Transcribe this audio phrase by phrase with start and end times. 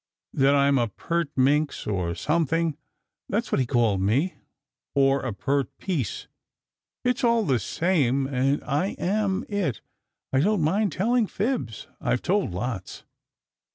[0.33, 2.75] "That I m a pert minx or something.
[3.29, 4.33] That s what he called me
[4.95, 6.27] or a pert piece.
[7.03, 8.33] It s all the same thing.
[8.33, 9.81] And I am it.
[10.33, 11.85] I don t mind telling fibs.
[11.99, 13.03] I ve told lots."